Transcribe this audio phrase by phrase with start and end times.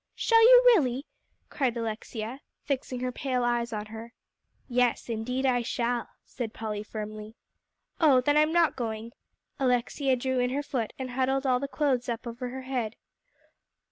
[0.15, 1.05] "Shall you really?"
[1.49, 4.13] cried Alexia, fixing her pale eyes on her.
[4.67, 7.35] "Yes, indeed I shall," said Polly firmly.
[7.99, 9.11] "Oh, then I'm not going."
[9.59, 12.95] Alexia drew in her foot, and huddled all the clothes up over her head.